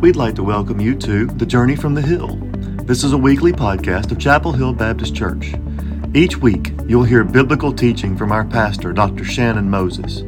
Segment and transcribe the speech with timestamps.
[0.00, 2.36] we'd like to welcome you to The Journey from the Hill.
[2.84, 5.54] This is a weekly podcast of Chapel Hill Baptist Church.
[6.14, 9.24] Each week, you'll hear biblical teaching from our pastor, Dr.
[9.24, 10.22] Shannon Moses.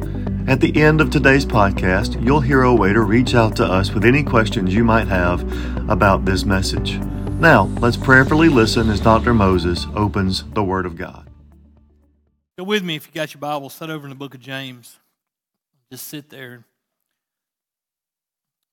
[0.49, 3.93] At the end of today's podcast, you'll hear a way to reach out to us
[3.93, 5.41] with any questions you might have
[5.89, 6.97] about this message.
[7.39, 9.33] Now, let's prayerfully listen as Dr.
[9.33, 11.29] Moses opens the Word of God.
[12.57, 13.69] Go with me if you got your Bible.
[13.69, 14.97] Set over in the book of James.
[15.89, 16.65] Just sit there.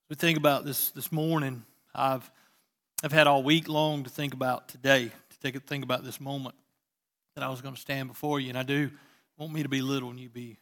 [0.08, 1.64] We think about this this morning.
[1.94, 2.30] I've
[3.04, 6.18] I've had all week long to think about today, to take a think about this
[6.18, 6.54] moment
[7.34, 8.90] that I was going to stand before you, and I do
[9.36, 10.56] want me to be little and you be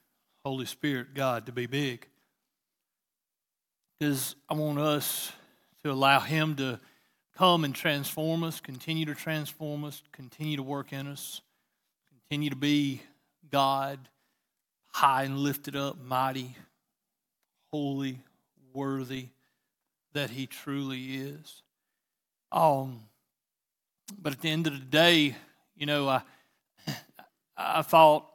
[0.44, 2.08] Holy Spirit, God, to be big.
[4.00, 5.30] Because I want us
[5.84, 6.80] to allow Him to
[7.38, 11.40] come and transform us, continue to transform us, continue to work in us,
[12.10, 13.00] continue to be
[13.48, 14.08] God,
[14.88, 16.56] high and lifted up, mighty,
[17.70, 18.18] holy,
[18.74, 19.28] worthy
[20.16, 21.62] that He truly is.
[22.50, 23.02] Um,
[24.18, 25.36] but at the end of the day,
[25.76, 26.22] you know, I,
[27.56, 28.26] I thought,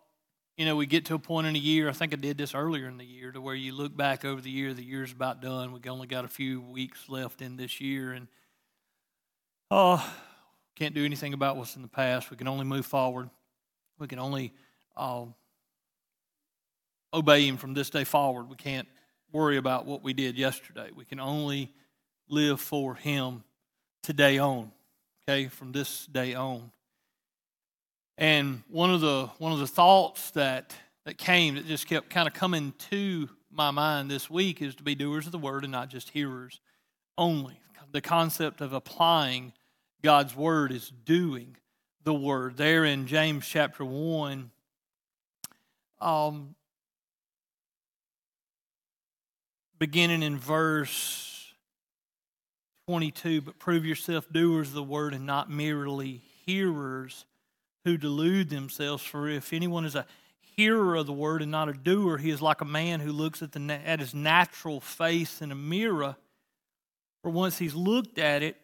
[0.58, 2.54] you know, we get to a point in a year, I think I did this
[2.54, 5.42] earlier in the year, to where you look back over the year, the year's about
[5.42, 5.72] done.
[5.72, 8.28] We've only got a few weeks left in this year, and
[9.72, 10.06] oh,
[10.76, 12.30] can't do anything about what's in the past.
[12.30, 13.30] We can only move forward.
[13.98, 14.54] We can only
[14.96, 15.26] uh,
[17.14, 18.50] obey Him from this day forward.
[18.50, 18.88] We can't
[19.32, 20.90] worry about what we did yesterday.
[20.96, 21.72] We can only
[22.28, 23.44] live for Him
[24.04, 24.72] today on,
[25.24, 26.72] okay, from this day on.
[28.18, 32.28] And one of the one of the thoughts that that came that just kept kind
[32.28, 35.72] of coming to my mind this week is to be doers of the word and
[35.72, 36.60] not just hearers
[37.18, 37.60] only.
[37.92, 39.52] The concept of applying
[40.02, 41.58] God's word is doing
[42.04, 42.58] the word.
[42.58, 44.50] There in James chapter 1,
[46.00, 46.56] um,
[49.82, 51.52] beginning in verse
[52.88, 57.26] 22, but prove yourself doers of the word and not merely hearers
[57.84, 59.02] who delude themselves.
[59.02, 60.06] For if anyone is a
[60.56, 63.42] hearer of the word and not a doer, he is like a man who looks
[63.42, 66.16] at, the, at his natural face in a mirror.
[67.24, 68.58] For once he's looked at it,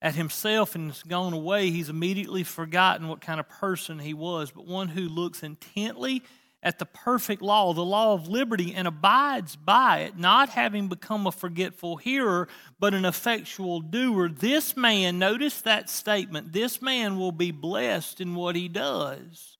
[0.00, 4.52] at himself and has gone away, he's immediately forgotten what kind of person he was.
[4.52, 6.22] But one who looks intently
[6.62, 11.26] at the perfect law, the law of liberty, and abides by it, not having become
[11.26, 12.46] a forgetful hearer,
[12.78, 18.34] but an effectual doer, this man, notice that statement, this man will be blessed in
[18.36, 19.58] what he does.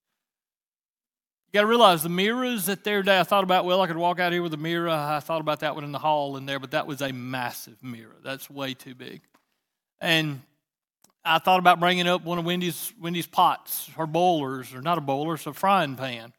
[1.49, 4.21] You got to realize the mirrors that they're I thought about, well, I could walk
[4.21, 4.89] out here with a mirror.
[4.89, 7.83] I thought about that one in the hall in there, but that was a massive
[7.83, 8.17] mirror.
[8.25, 9.21] That's way too big.
[10.01, 10.41] And
[11.25, 15.03] I thought about bringing up one of Wendy's, Wendy's pots, her boilers, or not a
[15.03, 16.33] boiler, it's a frying pan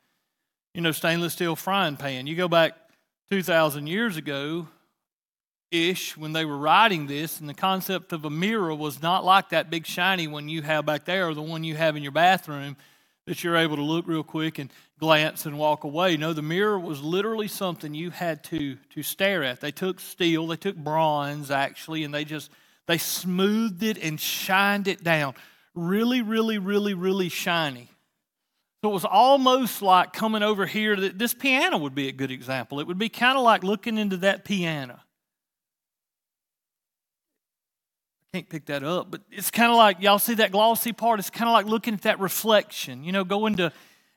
[0.73, 2.27] you know, stainless steel frying pan.
[2.27, 2.73] You go back
[3.29, 4.67] 2,000 years ago
[5.71, 9.49] ish when they were writing this, and the concept of a mirror was not like
[9.49, 12.11] that big shiny one you have back there or the one you have in your
[12.11, 12.77] bathroom
[13.25, 16.17] that you're able to look real quick and glance and walk away.
[16.17, 19.61] No, the mirror was literally something you had to, to stare at.
[19.61, 22.51] They took steel, they took bronze actually, and they just
[22.85, 25.35] they smoothed it and shined it down.
[25.73, 27.89] Really, really, really, really shiny.
[28.83, 30.97] So it was almost like coming over here.
[30.97, 32.81] That This piano would be a good example.
[32.81, 34.99] It would be kind of like looking into that piano.
[38.33, 41.19] I can't pick that up, but it's kind of like y'all see that glossy part.
[41.19, 43.05] It's kind of like looking at that reflection.
[43.05, 43.71] You know, going to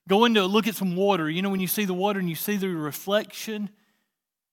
[0.08, 1.30] going to look at some water.
[1.30, 3.70] You know, when you see the water and you see the reflection.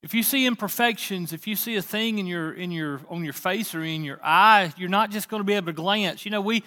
[0.03, 3.33] If you see imperfections, if you see a thing in your in your on your
[3.33, 6.23] face or in your eye, you're not just going to be able to glance.
[6.23, 6.63] You know, we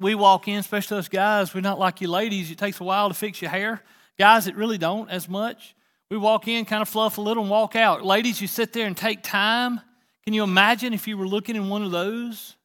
[0.00, 2.50] we walk in, especially us guys, we're not like you ladies.
[2.50, 3.82] It takes a while to fix your hair.
[4.18, 5.74] Guys, it really don't as much.
[6.10, 8.04] We walk in, kind of fluff a little, and walk out.
[8.04, 9.80] Ladies, you sit there and take time.
[10.24, 12.56] Can you imagine if you were looking in one of those?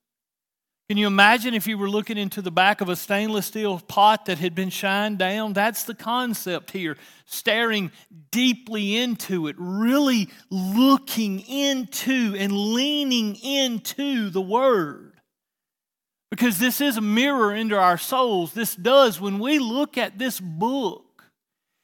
[0.90, 4.26] Can you imagine if you were looking into the back of a stainless steel pot
[4.26, 5.54] that had been shined down?
[5.54, 6.98] That's the concept here.
[7.26, 7.92] Staring
[8.30, 15.11] deeply into it, really looking into and leaning into the Word.
[16.32, 18.54] Because this is a mirror into our souls.
[18.54, 21.26] This does, when we look at this book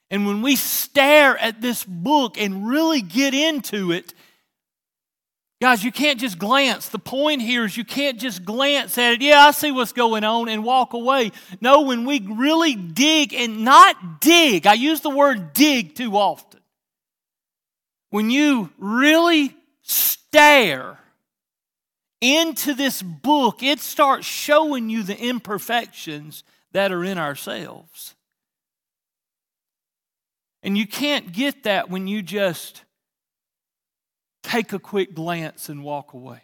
[0.10, 4.14] and when we stare at this book and really get into it,
[5.62, 6.88] guys, you can't just glance.
[6.88, 9.22] The point here is you can't just glance at it.
[9.22, 11.34] Yeah, I see what's going on and walk away.
[11.60, 16.62] No, when we really dig and not dig, I use the word dig too often.
[18.12, 21.00] When you really stare
[22.22, 28.16] into this book, it starts showing you the imperfections that are in ourselves.
[30.64, 32.84] And you can't get that when you just
[34.44, 36.42] take a quick glance and walk away.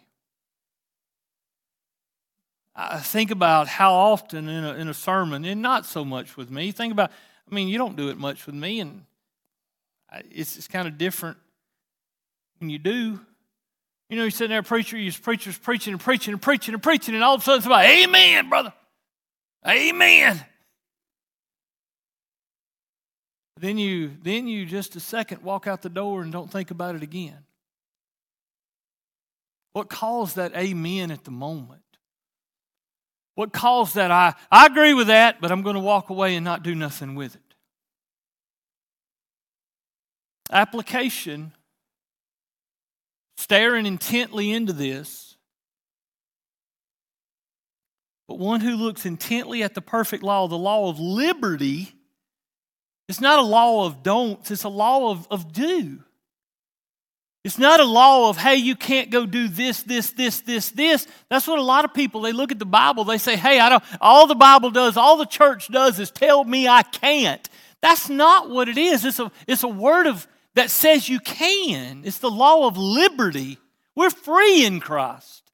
[2.76, 6.50] I think about how often in a, in a sermon, and not so much with
[6.50, 7.12] me, think about,
[7.50, 9.04] I mean, you don't do it much with me, and
[10.30, 11.38] it's, it's kind of different
[12.58, 13.20] when you do.
[14.10, 17.14] You know, you're sitting there, preacher, you're preacher's preaching and preaching and preaching and preaching,
[17.14, 18.72] and all of a sudden about, Amen, brother.
[19.66, 20.44] Amen.
[23.56, 26.96] Then you, then you just a second walk out the door and don't think about
[26.96, 27.38] it again.
[29.72, 31.80] What caused that amen at the moment?
[33.34, 36.44] What caused that I, I agree with that, but I'm going to walk away and
[36.44, 37.40] not do nothing with it?
[40.52, 41.52] Application,
[43.36, 45.36] staring intently into this,
[48.26, 51.94] but one who looks intently at the perfect law, the law of liberty,
[53.08, 56.00] it's not a law of don'ts, it's a law of, of do.
[57.44, 61.06] It's not a law of, hey, you can't go do this, this, this, this, this.
[61.28, 63.68] That's what a lot of people, they look at the Bible, they say, hey, I
[63.68, 67.46] don't, all the Bible does, all the church does is tell me I can't.
[67.82, 69.04] That's not what it is.
[69.04, 72.02] It's a, it's a word of, that says you can.
[72.04, 73.58] It's the law of liberty.
[73.94, 75.44] We're free in Christ.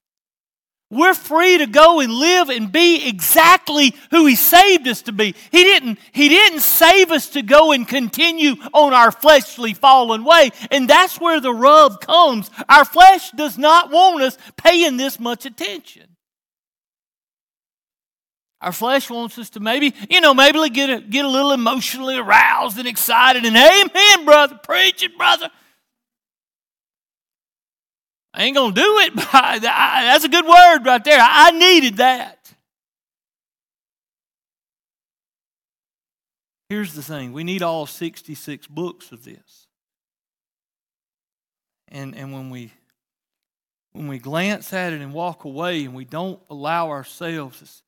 [0.91, 5.33] We're free to go and live and be exactly who He saved us to be.
[5.49, 10.51] He didn't, he didn't save us to go and continue on our fleshly fallen way.
[10.69, 12.51] And that's where the rub comes.
[12.67, 16.09] Our flesh does not want us paying this much attention.
[18.61, 22.15] Our flesh wants us to maybe, you know, maybe get a, get a little emotionally
[22.15, 25.49] aroused and excited and, amen, brother, preach it, brother.
[28.33, 31.19] I ain't going to do it, but I, I, that's a good word right there.
[31.19, 32.37] I, I needed that.
[36.69, 39.67] Here's the thing we need all 66 books of this.
[41.89, 42.71] And, and when, we,
[43.91, 47.83] when we glance at it and walk away and we don't allow ourselves,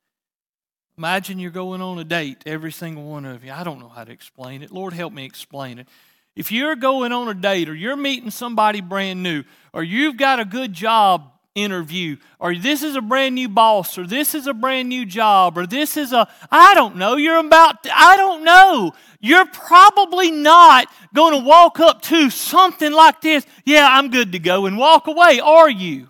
[0.96, 3.52] imagine you're going on a date, every single one of you.
[3.52, 4.70] I don't know how to explain it.
[4.70, 5.88] Lord, help me explain it.
[6.36, 10.40] If you're going on a date or you're meeting somebody brand new or you've got
[10.40, 14.54] a good job interview or this is a brand new boss or this is a
[14.54, 18.42] brand new job or this is a I don't know you're about to, I don't
[18.42, 24.32] know you're probably not going to walk up to something like this yeah I'm good
[24.32, 26.08] to go and walk away are you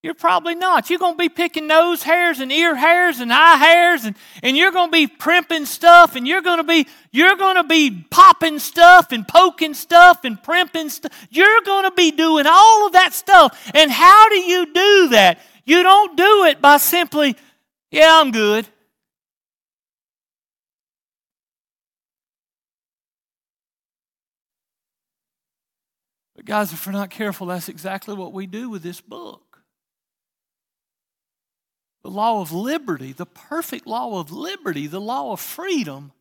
[0.00, 0.90] you're probably not.
[0.90, 4.14] You're going to be picking nose hairs and ear hairs and eye hairs and,
[4.44, 7.64] and you're going to be primping stuff and you're going to be you're going to
[7.64, 11.12] be popping stuff and poking stuff and primping stuff.
[11.30, 13.70] You're going to be doing all of that stuff.
[13.74, 15.40] And how do you do that?
[15.64, 17.34] You don't do it by simply,
[17.90, 18.68] yeah, I'm good.
[26.36, 29.47] But guys, if we're not careful, that's exactly what we do with this book
[32.02, 36.12] the law of liberty, the perfect law of liberty, the law of freedom.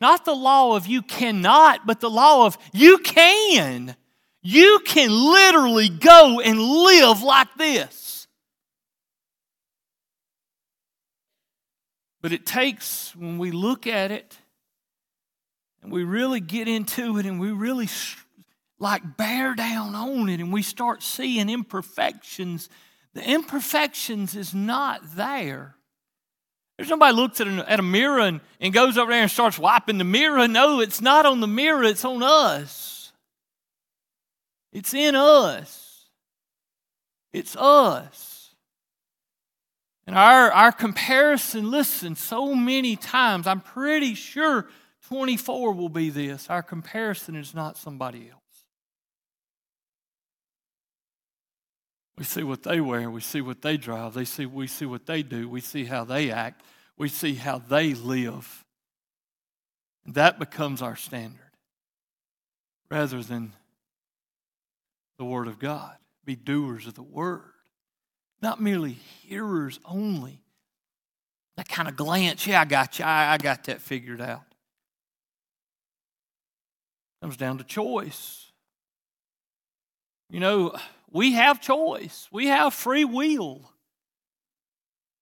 [0.00, 3.96] Not the law of you cannot, but the law of you can.
[4.42, 8.26] You can literally go and live like this.
[12.22, 14.38] But it takes, when we look at it
[15.82, 17.88] and we really get into it and we really
[18.78, 22.68] like bear down on it and we start seeing imperfections
[23.14, 25.74] the imperfections is not there.
[26.76, 29.58] There's nobody looks at a, at a mirror and, and goes over there and starts
[29.58, 30.48] wiping the mirror.
[30.48, 33.12] No, it's not on the mirror, it's on us.
[34.72, 36.06] It's in us.
[37.32, 38.54] It's us.
[40.06, 44.68] And our, our comparison, listen, so many times, I'm pretty sure
[45.08, 46.48] 24 will be this.
[46.48, 48.39] Our comparison is not somebody else.
[52.20, 55.06] We see what they wear, we see what they drive, they see, we see what
[55.06, 56.62] they do, we see how they act,
[56.98, 58.62] we see how they live.
[60.04, 61.56] That becomes our standard
[62.90, 63.54] rather than
[65.16, 65.96] the Word of God.
[66.26, 67.54] Be doers of the Word,
[68.42, 70.42] not merely hearers only.
[71.56, 74.44] That kind of glance, yeah, I got you, I, I got that figured out.
[77.22, 78.52] Comes down to choice.
[80.28, 80.76] You know,
[81.12, 83.70] we have choice, we have free will.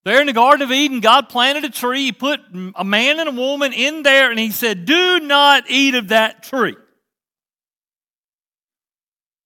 [0.05, 2.05] There in the Garden of Eden, God planted a tree.
[2.07, 2.41] He put
[2.75, 6.43] a man and a woman in there, and He said, Do not eat of that
[6.43, 6.77] tree.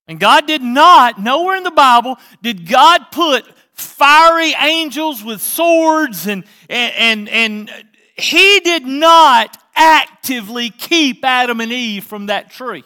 [0.07, 6.27] And God did not, nowhere in the Bible did God put fiery angels with swords,
[6.27, 12.85] and, and, and, and He did not actively keep Adam and Eve from that tree.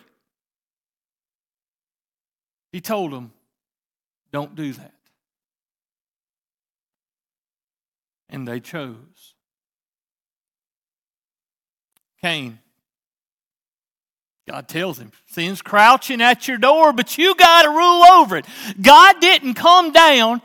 [2.72, 3.32] He told them,
[4.36, 4.92] don't do that.
[8.28, 9.32] And they chose.
[12.20, 12.58] Cain.
[14.46, 18.44] God tells him, sin's crouching at your door, but you got to rule over it.
[18.78, 20.42] God didn't come down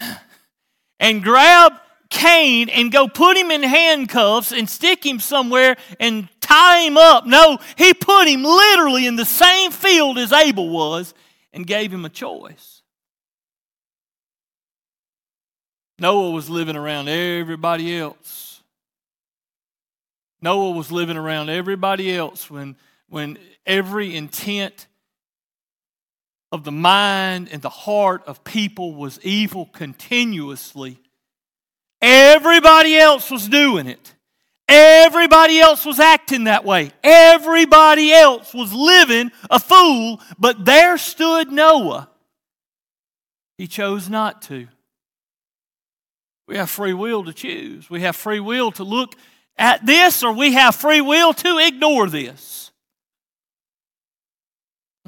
[0.98, 1.74] and grab
[2.10, 7.24] Cain and go put him in handcuffs and stick him somewhere and tie him up.
[7.24, 11.14] No, he put him literally in the same field as Abel was
[11.58, 12.82] and gave him a choice.
[15.98, 18.62] Noah was living around everybody else.
[20.40, 22.76] Noah was living around everybody else when,
[23.08, 24.86] when every intent
[26.52, 31.00] of the mind and the heart of people was evil continuously.
[32.00, 34.14] Everybody else was doing it.
[34.68, 36.92] Everybody else was acting that way.
[37.02, 42.10] Everybody else was living a fool, but there stood Noah.
[43.56, 44.68] He chose not to.
[46.46, 47.88] We have free will to choose.
[47.88, 49.14] We have free will to look
[49.56, 52.67] at this, or we have free will to ignore this.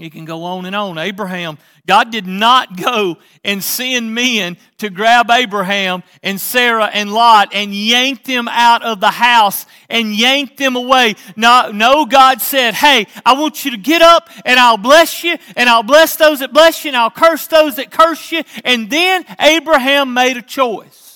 [0.00, 0.99] You can go on and on.
[0.99, 7.50] Abraham, God did not go and send men to grab Abraham and Sarah and Lot
[7.52, 11.16] and yank them out of the house and yank them away.
[11.37, 15.37] No, no, God said, Hey, I want you to get up and I'll bless you
[15.57, 18.42] and I'll bless those that bless you and I'll curse those that curse you.
[18.64, 21.09] And then Abraham made a choice.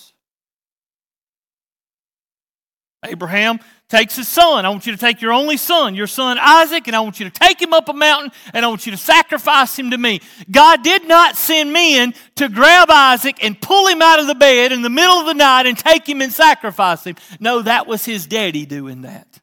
[3.05, 4.65] Abraham takes his son.
[4.65, 7.29] I want you to take your only son, your son Isaac, and I want you
[7.29, 10.21] to take him up a mountain and I want you to sacrifice him to me.
[10.51, 14.73] God did not send men to grab Isaac and pull him out of the bed
[14.73, 17.17] in the middle of the night and take him and sacrifice him.
[17.41, 19.41] No, that was his daddy doing that.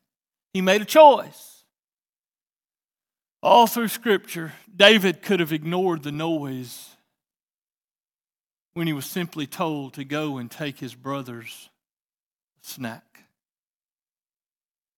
[0.54, 1.64] He made a choice.
[3.44, 6.90] All through Scripture, David could have ignored the noise
[8.74, 11.70] when he was simply told to go and take his brother's
[12.62, 13.11] snack.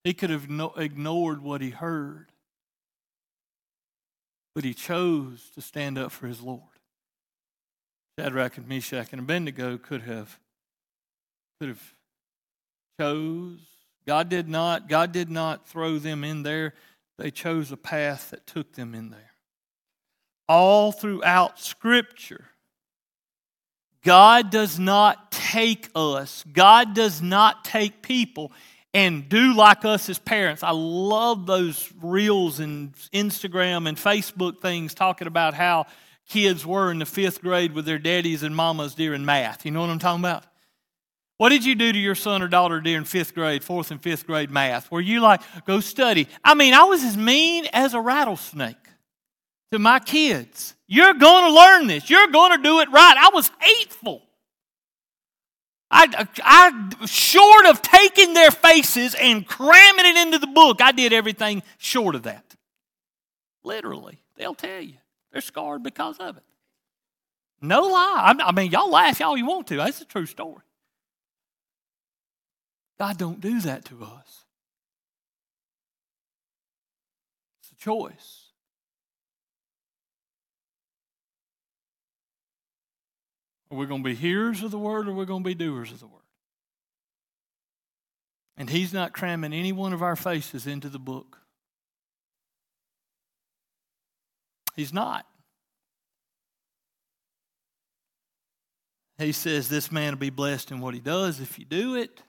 [0.04, 2.32] He could have no, ignored what he heard,
[4.54, 6.62] but he chose to stand up for his Lord.
[8.20, 10.40] Shadrach and Meshach and Abednego could have
[11.60, 11.94] could have
[13.00, 13.60] chose.
[14.06, 14.90] God did not.
[14.90, 16.74] God did not throw them in there.
[17.18, 19.32] They chose a path that took them in there.
[20.48, 22.46] All throughout Scripture,
[24.04, 26.44] God does not take us.
[26.52, 28.52] God does not take people
[28.94, 30.64] and do like us as parents.
[30.64, 35.88] I love those reels and Instagram and Facebook things talking about how
[36.28, 39.66] kids were in the fifth grade with their daddies and mamas during math.
[39.66, 40.46] You know what I'm talking about?
[41.38, 44.28] What did you do to your son or daughter during fifth grade, fourth and fifth
[44.28, 44.92] grade math?
[44.92, 46.28] Were you like, go study?
[46.44, 48.78] I mean, I was as mean as a rattlesnake
[49.72, 50.76] to my kids.
[50.88, 52.10] You're going to learn this.
[52.10, 53.16] You're going to do it right.
[53.18, 54.22] I was hateful.
[55.96, 61.14] I, I, short of taking their faces and cramming it into the book, I did
[61.14, 62.56] everything short of that.
[63.64, 64.96] Literally, they'll tell you
[65.32, 66.44] they're scarred because of it.
[67.62, 68.36] No lie.
[68.40, 69.78] I mean, y'all laugh all you want to.
[69.78, 70.64] That's a true story.
[72.98, 74.46] God don't do that to us.
[77.62, 78.43] It's a choice.
[83.74, 85.56] Are we going to be hearers of the word or are we going to be
[85.56, 86.22] doers of the word?
[88.56, 91.40] And he's not cramming any one of our faces into the book.
[94.76, 95.26] He's not.
[99.18, 102.22] He says this man will be blessed in what he does if you do it.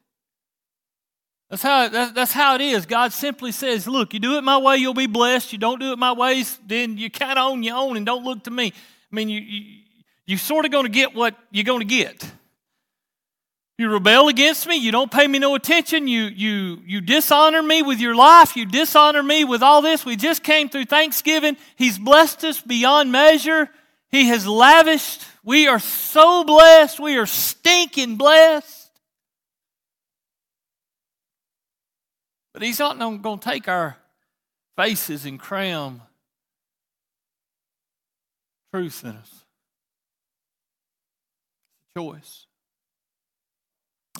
[1.50, 2.86] That's how, that's how it is.
[2.86, 5.52] God simply says, Look, you do it my way, you'll be blessed.
[5.52, 8.24] You don't do it my ways, then you kind of own your own and don't
[8.24, 8.72] look to me.
[9.12, 9.83] I mean, you, you
[10.26, 12.30] you're sort of going to get what you're going to get.
[13.76, 17.82] You rebel against me, you don't pay me no attention, you, you, you dishonor me
[17.82, 20.06] with your life, you dishonor me with all this.
[20.06, 21.56] We just came through Thanksgiving.
[21.74, 23.68] He's blessed us beyond measure.
[24.10, 25.24] He has lavished.
[25.42, 27.00] We are so blessed.
[27.00, 28.90] We are stinking blessed.
[32.52, 33.96] But He's not going to take our
[34.76, 36.00] faces and cram
[38.72, 39.43] truth in us
[41.96, 42.46] choice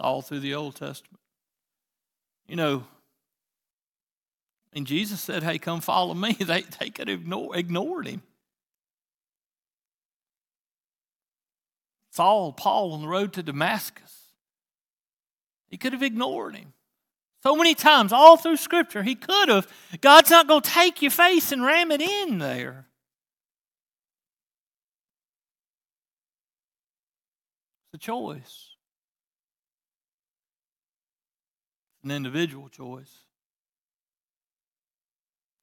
[0.01, 1.21] all through the Old Testament.
[2.47, 2.85] You know,
[4.73, 6.35] and Jesus said, Hey, come follow me.
[6.39, 8.23] They, they could have ignore, ignored him.
[12.11, 14.29] Saul, Paul on the road to Damascus.
[15.69, 16.73] He could have ignored him.
[17.43, 19.71] So many times, all through Scripture, he could have.
[20.01, 22.87] God's not going to take your face and ram it in there.
[27.95, 28.75] A choice.
[31.95, 33.23] It's an individual choice.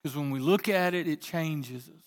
[0.02, 2.06] Because when we look at it, it changes us.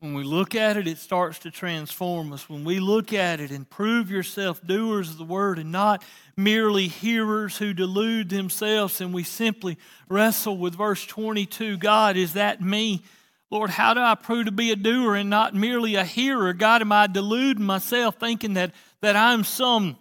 [0.00, 2.48] When we look at it, it starts to transform us.
[2.48, 6.02] When we look at it and prove yourself doers of the word and not
[6.36, 9.78] merely hearers who delude themselves, and we simply
[10.08, 13.04] wrestle with verse 22 God, is that me?
[13.50, 16.52] Lord, how do I prove to be a doer and not merely a hearer?
[16.52, 19.96] God, am I deluding myself thinking that, that I'm some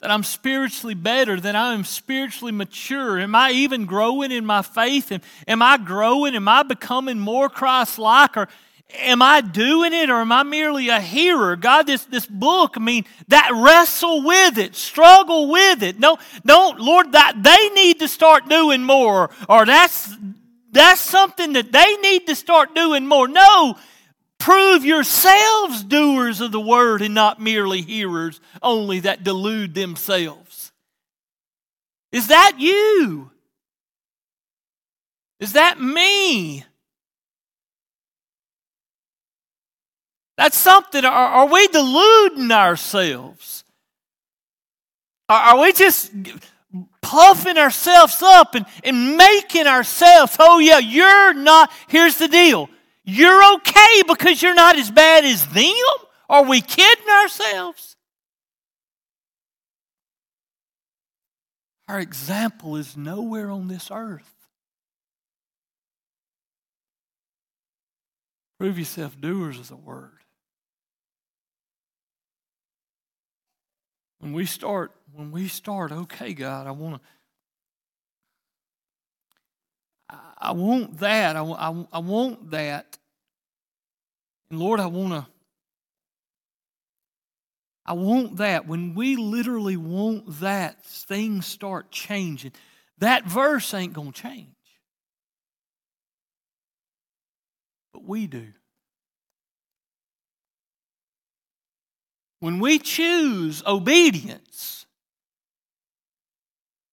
[0.00, 3.18] that I'm spiritually better, that I'm spiritually mature?
[3.18, 5.10] Am I even growing in my faith?
[5.10, 6.36] And am I growing?
[6.36, 8.36] Am I becoming more Christ like?
[8.36, 8.48] Or
[8.94, 11.56] am I doing it or am I merely a hearer?
[11.56, 15.98] God, this, this book, I mean, that wrestle with it, struggle with it.
[15.98, 20.14] No, don't, Lord, that they need to start doing more, or that's
[20.70, 23.28] that's something that they need to start doing more.
[23.28, 23.76] No,
[24.38, 30.72] prove yourselves doers of the word and not merely hearers only that delude themselves.
[32.12, 33.30] Is that you?
[35.40, 36.64] Is that me?
[40.36, 41.04] That's something.
[41.04, 43.64] Are, are we deluding ourselves?
[45.28, 46.12] Are, are we just
[47.02, 52.68] puffing ourselves up and, and making ourselves, oh, yeah, you're not, here's the deal.
[53.04, 55.72] You're okay because you're not as bad as them?
[56.28, 57.96] Are we kidding ourselves?
[61.88, 64.34] Our example is nowhere on this earth.
[68.58, 70.10] Prove yourself doers of the word.
[74.18, 77.00] When we start, when we start, okay, God, I want to,
[80.38, 81.36] I want that.
[81.36, 82.98] I, I, I want that.
[84.50, 85.26] And Lord, I want to,
[87.84, 88.66] I want that.
[88.66, 92.52] When we literally want that, things start changing.
[92.98, 94.48] That verse ain't going to change.
[97.92, 98.48] But we do.
[102.40, 104.86] When we choose obedience,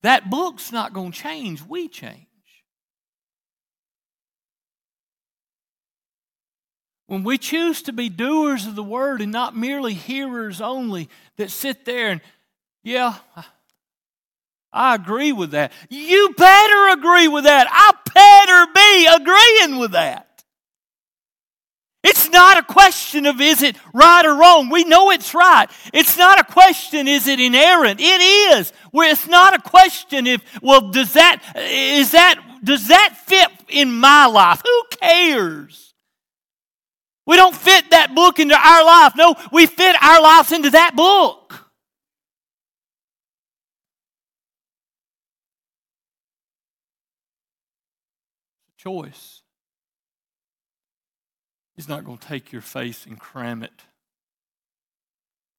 [0.06, 2.28] that book's not going to change, we change.
[7.08, 11.52] When we choose to be doers of the word and not merely hearers only that
[11.52, 12.22] sit there and,
[12.84, 13.16] yeah,
[14.74, 15.72] I agree with that.
[15.90, 17.68] You better agree with that.
[17.70, 20.35] I better be agreeing with that.
[22.06, 24.70] It's not a question of is it right or wrong.
[24.70, 25.68] We know it's right.
[25.92, 28.00] It's not a question is it inerrant.
[28.00, 28.72] It is.
[28.92, 33.92] Where it's not a question if well does that is that does that fit in
[33.92, 34.62] my life?
[34.64, 35.96] Who cares?
[37.26, 39.14] We don't fit that book into our life.
[39.16, 41.72] No, we fit our lives into that book.
[48.78, 49.42] Choice.
[51.76, 53.84] He's not going to take your face and cram it.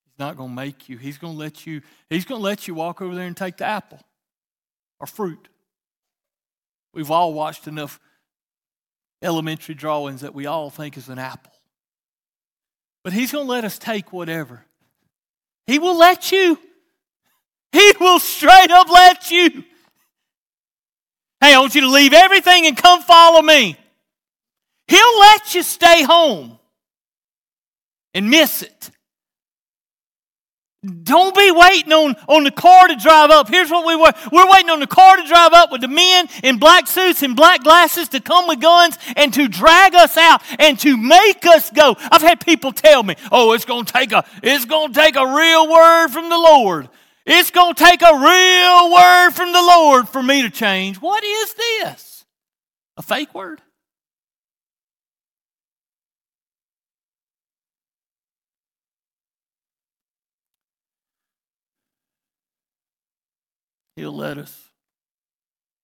[0.06, 0.96] He's not going to make you.
[0.96, 1.82] He's going to let you.
[2.08, 4.00] He's going to let you walk over there and take the apple
[4.98, 5.48] or fruit.
[6.94, 8.00] We've all watched enough
[9.22, 11.52] elementary drawings that we all think is an apple.
[13.04, 14.64] But he's going to let us take whatever.
[15.66, 16.58] He will let you.
[17.72, 19.64] He will straight up let you.
[21.40, 23.76] Hey, I want you to leave everything and come follow me.
[24.88, 26.58] He'll let you stay home
[28.14, 28.90] and miss it.
[31.02, 33.48] Don't be waiting on, on the car to drive up.
[33.48, 34.12] Here's what we were.
[34.30, 37.34] We're waiting on the car to drive up with the men in black suits and
[37.34, 41.70] black glasses to come with guns and to drag us out and to make us
[41.70, 41.96] go.
[41.98, 45.68] I've had people tell me, oh, it's gonna take a it's gonna take a real
[45.68, 46.88] word from the Lord.
[47.24, 50.98] It's gonna take a real word from the Lord for me to change.
[50.98, 52.24] What is this?
[52.96, 53.60] A fake word?
[63.96, 64.70] He'll let us.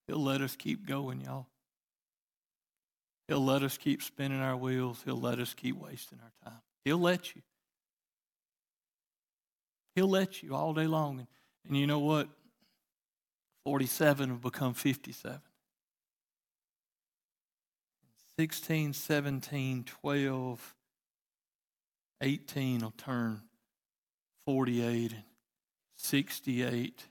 [0.07, 1.46] He'll let us keep going, y'all.
[3.29, 5.01] He'll let us keep spinning our wheels.
[5.05, 6.61] He'll let us keep wasting our time.
[6.85, 7.42] He'll let you.
[9.94, 11.20] He'll let you all day long.
[11.20, 11.29] And,
[11.66, 12.29] and you know what?
[13.64, 15.40] 47 will become 57.
[18.38, 20.75] 16, 17, 12,
[22.22, 23.42] 18 will turn
[24.46, 25.22] 48 and
[25.96, 27.05] 68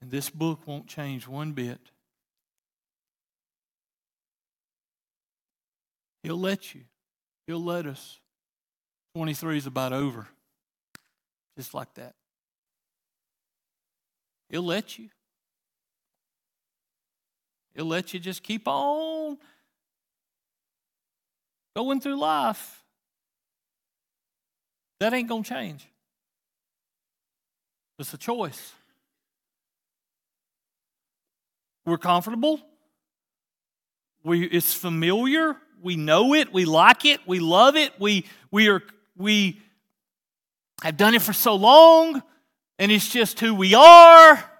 [0.00, 1.80] and this book won't change one bit.
[6.22, 6.82] He'll let you.
[7.46, 8.18] He'll let us.
[9.14, 10.26] 23 is about over.
[11.56, 12.14] Just like that.
[14.50, 15.08] He'll let you.
[17.74, 19.38] He'll let you just keep on
[21.74, 22.82] going through life.
[24.98, 25.86] That ain't going to change.
[27.98, 28.72] It's a choice.
[31.86, 32.60] We're comfortable.
[34.24, 35.56] We, it's familiar.
[35.80, 36.52] We know it.
[36.52, 37.20] We like it.
[37.26, 37.92] We love it.
[38.00, 38.82] We, we, are,
[39.16, 39.60] we
[40.82, 42.22] have done it for so long,
[42.80, 44.50] and it's just who we are.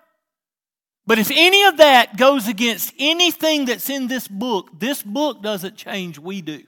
[1.04, 5.76] But if any of that goes against anything that's in this book, this book doesn't
[5.76, 6.62] change, we do.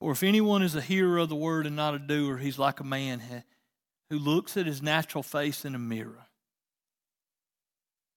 [0.00, 2.80] For if anyone is a hearer of the word and not a doer, he's like
[2.80, 3.22] a man
[4.08, 6.26] who looks at his natural face in a mirror.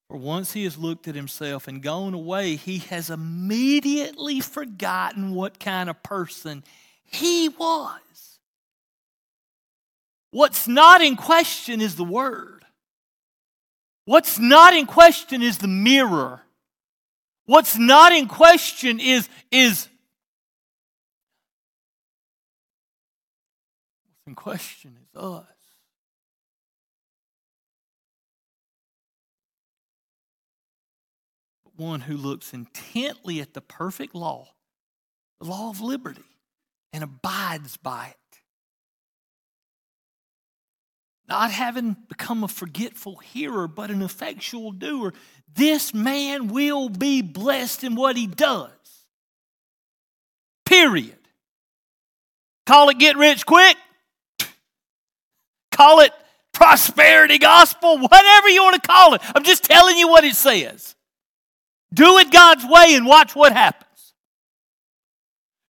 [0.08, 5.60] For once he has looked at himself and gone away, he has immediately forgotten what
[5.60, 6.64] kind of person
[7.04, 8.00] he was.
[10.32, 12.66] What's not in question is the word.
[14.06, 16.42] What's not in question is the mirror.
[17.46, 19.90] What's not in question is, is
[24.26, 25.46] in question is us.
[31.64, 34.48] But one who looks intently at the perfect law,
[35.40, 36.22] the law of liberty,
[36.92, 38.18] and abides by it.
[41.28, 45.14] Not having become a forgetful hearer, but an effectual doer,
[45.54, 48.70] this man will be blessed in what he does.
[50.66, 51.18] Period.
[52.66, 53.78] Call it get rich quick.
[55.74, 56.14] Call it
[56.54, 59.22] prosperity gospel, whatever you want to call it.
[59.36, 60.96] I'm just telling you what it says.
[61.94, 63.90] Do it God's way and watch what happens.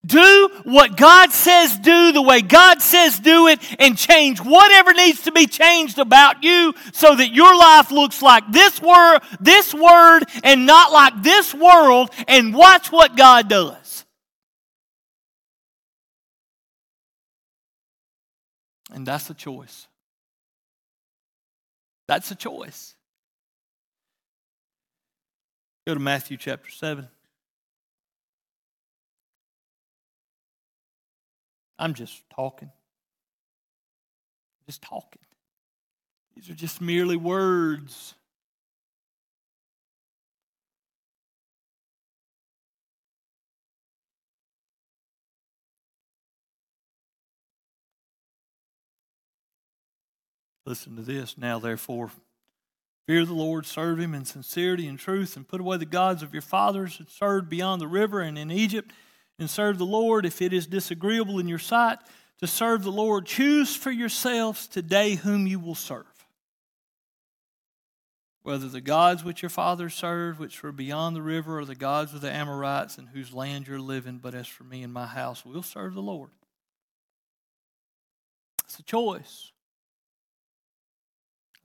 [0.05, 5.21] Do what God says do the way God says do it and change whatever needs
[5.23, 10.25] to be changed about you so that your life looks like this word, this word
[10.43, 14.05] and not like this world and watch what God does.
[18.91, 19.87] And that's a choice.
[22.07, 22.95] That's a choice.
[25.87, 27.07] Go to Matthew chapter 7.
[31.77, 32.71] I'm just talking.
[34.65, 35.21] Just talking.
[36.35, 38.15] These are just merely words.
[50.65, 51.37] Listen to this.
[51.37, 52.11] Now, therefore,
[53.05, 56.33] Fear the Lord, serve him in sincerity and truth, and put away the gods of
[56.33, 58.93] your fathers that served beyond the river and in Egypt,
[59.37, 61.99] and serve the Lord if it is disagreeable in your sight
[62.39, 63.25] to serve the Lord.
[63.25, 66.05] Choose for yourselves today whom you will serve.
[68.43, 72.13] Whether the gods which your fathers served, which were beyond the river, or the gods
[72.13, 75.45] of the Amorites in whose land you're living, but as for me and my house,
[75.45, 76.29] we'll serve the Lord.
[78.65, 79.52] It's a choice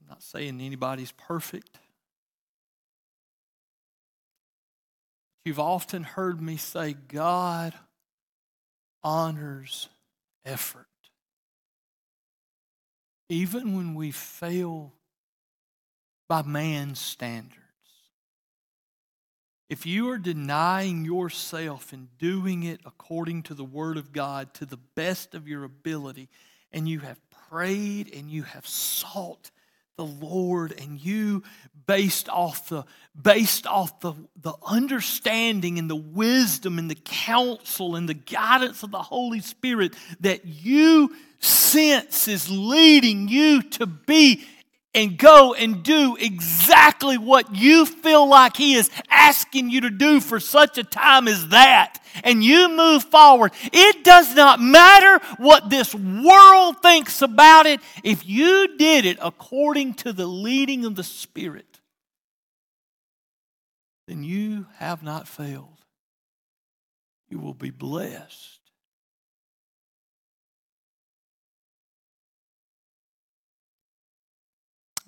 [0.09, 1.77] not saying anybody's perfect.
[5.45, 7.73] You've often heard me say, God
[9.03, 9.87] honors
[10.45, 10.87] effort.
[13.29, 14.93] Even when we fail
[16.27, 17.55] by man's standards.
[19.69, 24.65] If you are denying yourself and doing it according to the Word of God to
[24.65, 26.27] the best of your ability,
[26.71, 27.19] and you have
[27.49, 29.51] prayed and you have sought
[29.97, 31.43] the Lord and you
[31.85, 32.85] based off the
[33.19, 38.91] based off the, the understanding and the wisdom and the counsel and the guidance of
[38.91, 44.45] the Holy Spirit that you sense is leading you to be
[44.93, 50.19] and go and do exactly what you feel like He is asking you to do
[50.19, 55.69] for such a time as that, and you move forward, it does not matter what
[55.69, 61.03] this world thinks about it if you did it according to the leading of the
[61.03, 61.79] Spirit.
[64.07, 65.77] Then you have not failed.
[67.29, 68.58] You will be blessed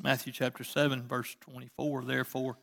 [0.03, 2.03] Matthew chapter 7, verse 24.
[2.05, 2.57] Therefore,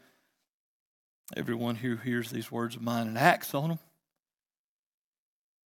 [1.37, 3.79] everyone who hears these words of mine and acts on them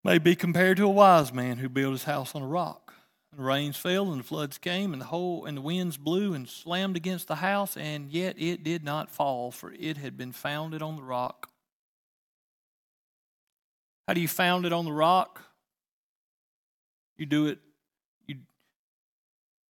[0.05, 2.93] may be compared to a wise man who built his house on a rock.
[3.31, 6.35] And the rains fell, and the floods came, and the whole and the winds blew
[6.35, 10.33] and slammed against the house, and yet it did not fall, for it had been
[10.33, 11.49] founded on the rock.
[14.07, 15.41] How do you found it on the rock?
[17.17, 17.61] You do it.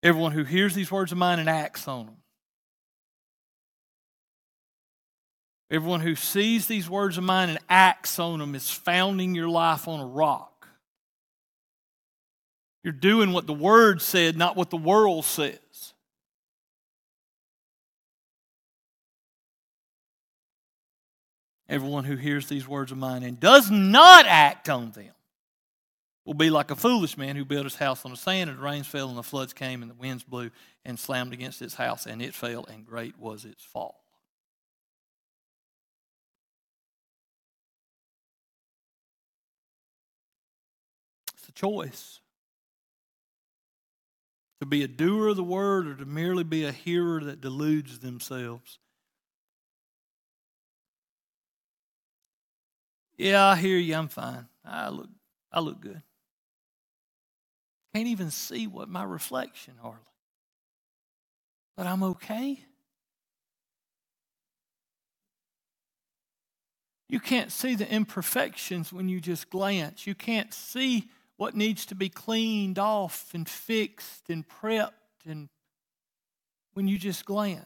[0.03, 2.17] Everyone who hears these words of mine and acts on them.
[5.71, 9.87] Everyone who sees these words of mine and acts on them is founding your life
[9.87, 10.67] on a rock.
[12.83, 15.57] You're doing what the Word said, not what the world says.
[21.69, 25.13] Everyone who hears these words of mine and does not act on them
[26.25, 28.63] will be like a foolish man who built his house on the sand, and the
[28.63, 30.51] rains fell, and the floods came, and the winds blew
[30.85, 34.03] and slammed against his house, and it fell, and great was its fall.
[41.33, 42.21] It's a choice
[44.61, 47.99] to be a doer of the word or to merely be a hearer that deludes
[47.99, 48.79] themselves.
[53.17, 53.93] Yeah, I hear you.
[53.93, 54.47] I'm fine.
[54.63, 55.09] I look,
[55.51, 56.01] I look good.
[57.93, 59.99] Can't even see what my reflection hardly.
[61.77, 62.59] But I'm okay.
[67.09, 70.07] You can't see the imperfections when you just glance.
[70.07, 74.91] You can't see what needs to be cleaned off and fixed and prepped
[75.25, 75.49] and
[76.73, 77.65] when you just glance.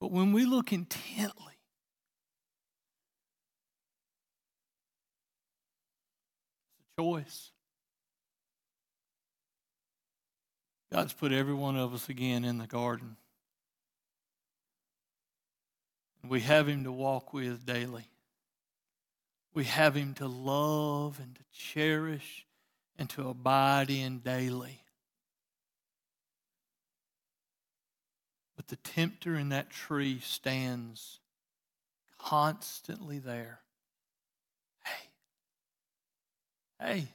[0.00, 1.58] But when we look intently,
[6.78, 7.50] it's a choice.
[10.92, 13.16] God's put every one of us again in the garden.
[16.28, 18.04] We have Him to walk with daily.
[19.54, 22.44] We have Him to love and to cherish
[22.98, 24.82] and to abide in daily.
[28.54, 31.20] But the tempter in that tree stands
[32.18, 33.60] constantly there.
[34.84, 35.08] Hey,
[36.78, 37.08] hey,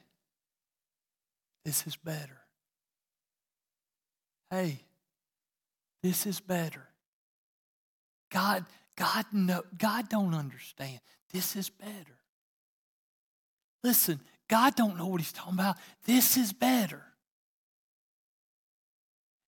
[1.64, 2.40] this is better.
[4.50, 4.80] Hey,
[6.02, 6.88] this is better.
[8.30, 8.64] God,
[8.96, 11.00] God, no, God don't understand.
[11.32, 12.18] This is better.
[13.84, 15.76] Listen, God don't know what he's talking about.
[16.04, 17.02] This is better.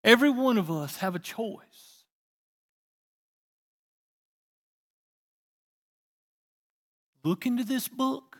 [0.02, 2.04] Every one of us have a choice.
[7.22, 8.38] Look into this book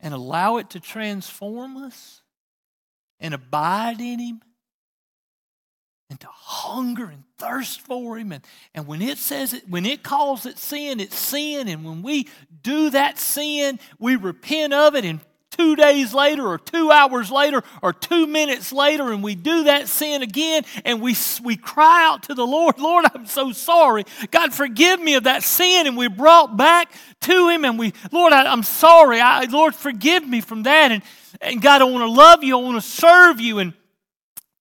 [0.00, 2.22] and allow it to transform us
[3.20, 4.40] and abide in him
[6.08, 8.32] and to hunger and thirst for him.
[8.32, 11.68] And, and when it says it when it calls it sin it's sin.
[11.68, 12.28] And when we
[12.62, 15.04] do that sin we repent of it.
[15.04, 19.64] And two days later or two hours later or two minutes later and we do
[19.64, 24.04] that sin again and we, we cry out to the lord lord i'm so sorry.
[24.30, 25.86] God forgive me of that sin.
[25.86, 29.20] And we brought back to him and we lord I, am sorry.
[29.20, 30.92] I, lord forgive me from that.
[30.92, 31.02] And,
[31.40, 33.72] and god i want to love you i want to serve you and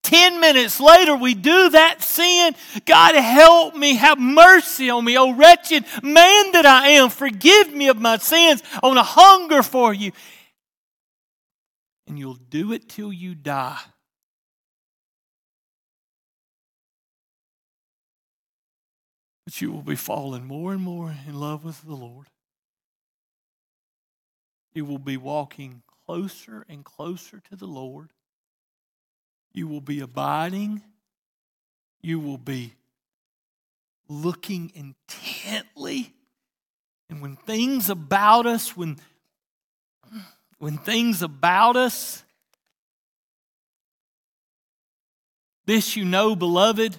[0.05, 2.55] 10 minutes later, we do that sin.
[2.85, 3.95] God, help me.
[3.95, 5.17] Have mercy on me.
[5.17, 7.09] Oh, wretched man that I am.
[7.09, 8.61] Forgive me of my sins.
[8.83, 10.11] I want to hunger for you.
[12.07, 13.79] And you'll do it till you die.
[19.45, 22.27] But you will be falling more and more in love with the Lord.
[24.75, 28.09] You will be walking closer and closer to the Lord.
[29.53, 30.83] You will be abiding.
[32.01, 32.73] You will be
[34.07, 36.13] looking intently.
[37.09, 38.97] And when things about us, when,
[40.59, 42.23] when things about us,
[45.65, 46.97] this you know, beloved,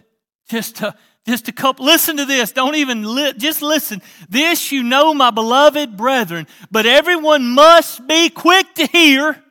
[0.48, 2.52] just a, just a couple, listen to this.
[2.52, 4.00] Don't even, li- just listen.
[4.28, 9.42] This you know, my beloved brethren, but everyone must be quick to hear,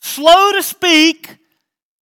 [0.00, 1.38] slow to speak,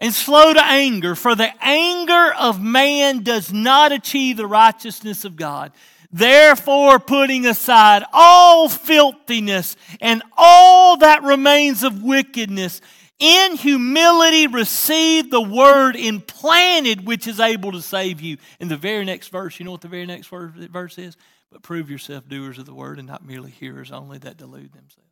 [0.01, 5.37] and slow to anger, for the anger of man does not achieve the righteousness of
[5.37, 5.73] God.
[6.13, 12.81] Therefore, putting aside all filthiness and all that remains of wickedness,
[13.19, 18.37] in humility receive the word implanted which is able to save you.
[18.61, 21.17] In the very next verse, you know what the very next verse is?
[21.51, 25.11] But prove yourself doers of the word and not merely hearers only that delude themselves.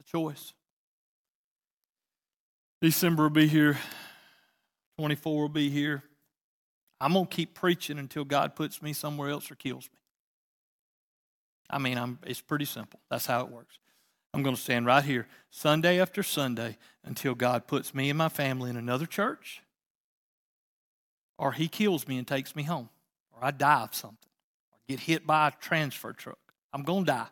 [0.00, 0.54] A choice.
[2.80, 3.78] December will be here.
[4.98, 6.02] 24 will be here.
[7.00, 9.98] I'm going to keep preaching until God puts me somewhere else or kills me.
[11.68, 13.00] I mean, I'm, it's pretty simple.
[13.10, 13.78] That's how it works.
[14.34, 18.28] I'm going to stand right here Sunday after Sunday until God puts me and my
[18.28, 19.62] family in another church
[21.38, 22.88] or He kills me and takes me home
[23.32, 24.30] or I die of something,
[24.72, 26.38] or get hit by a transfer truck.
[26.72, 27.26] I'm going to die.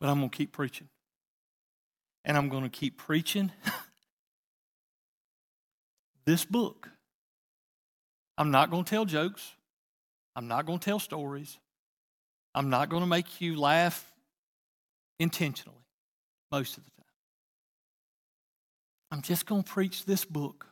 [0.00, 0.88] But I'm going to keep preaching.
[2.24, 3.52] And I'm going to keep preaching
[6.24, 6.90] this book.
[8.36, 9.52] I'm not going to tell jokes.
[10.36, 11.58] I'm not going to tell stories.
[12.58, 14.12] I'm not going to make you laugh
[15.20, 15.78] intentionally
[16.50, 17.06] most of the time.
[19.12, 20.66] I'm just going to preach this book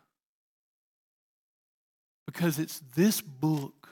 [2.26, 3.88] because it's this book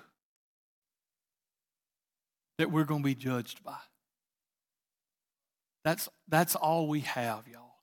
[2.59, 3.79] that we're going to be judged by.
[5.85, 7.77] That's, that's all we have, y'all.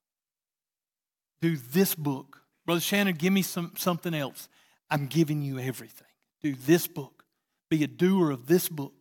[1.39, 2.41] Do this book.
[2.65, 4.49] Brother Shannon, give me some, something else.
[4.89, 6.07] I'm giving you everything.
[6.41, 7.23] Do this book.
[7.69, 9.00] Be a doer of this book,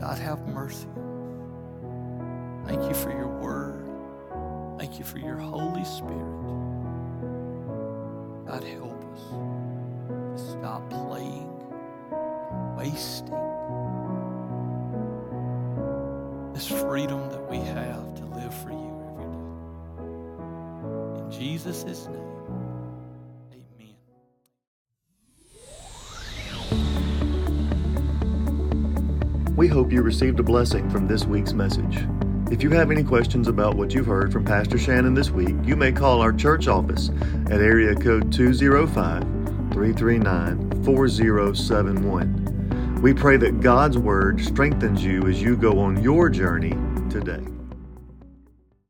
[0.00, 0.86] God have mercy
[2.66, 3.84] Thank you for your word.
[4.78, 6.40] Thank you for your Holy Spirit.
[8.46, 9.20] God, help us
[10.36, 11.48] to stop playing,
[12.76, 13.34] wasting
[16.54, 19.38] this freedom that we have to live for you every day.
[21.24, 22.20] In Jesus' name.
[23.52, 23.94] Amen.
[29.56, 32.04] We hope you received a blessing from this week's message.
[32.54, 35.74] If you have any questions about what you've heard from Pastor Shannon this week, you
[35.74, 37.10] may call our church office
[37.46, 39.24] at area code 205
[39.72, 43.00] 339 4071.
[43.02, 46.76] We pray that God's Word strengthens you as you go on your journey
[47.10, 47.44] today.